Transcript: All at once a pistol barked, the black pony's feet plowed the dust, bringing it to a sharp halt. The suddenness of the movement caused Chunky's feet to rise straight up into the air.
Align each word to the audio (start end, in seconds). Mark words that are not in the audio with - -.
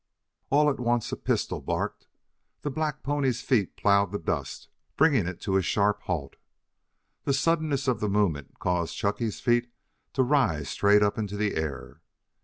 All 0.49 0.67
at 0.67 0.79
once 0.79 1.11
a 1.11 1.15
pistol 1.15 1.61
barked, 1.61 2.07
the 2.63 2.71
black 2.71 3.03
pony's 3.03 3.43
feet 3.43 3.77
plowed 3.77 4.11
the 4.11 4.17
dust, 4.17 4.67
bringing 4.97 5.27
it 5.27 5.39
to 5.41 5.57
a 5.57 5.61
sharp 5.61 6.01
halt. 6.01 6.37
The 7.25 7.33
suddenness 7.35 7.87
of 7.87 7.99
the 7.99 8.09
movement 8.09 8.57
caused 8.57 8.97
Chunky's 8.97 9.39
feet 9.41 9.71
to 10.13 10.23
rise 10.23 10.69
straight 10.69 11.03
up 11.03 11.19
into 11.19 11.37
the 11.37 11.53
air. 11.55 12.01